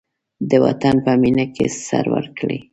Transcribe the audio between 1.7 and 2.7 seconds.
سر ورکړئ.